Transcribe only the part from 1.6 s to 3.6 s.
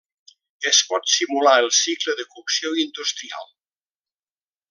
el cicle de cocció industrial.